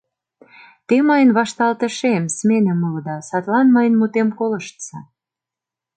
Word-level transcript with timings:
Те 0.87 0.95
мыйын 1.07 1.29
вашталтышем, 1.37 2.23
сменем 2.35 2.79
улыда, 2.87 3.17
садлан 3.29 3.67
мыйын 3.75 3.93
мутем 3.99 4.29
колыштса. 4.37 4.99